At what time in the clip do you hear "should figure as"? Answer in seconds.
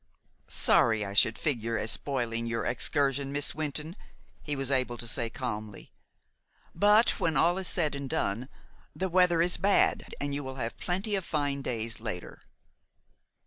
1.13-1.91